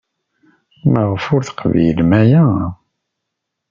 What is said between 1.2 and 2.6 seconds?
ur teqbilem aya?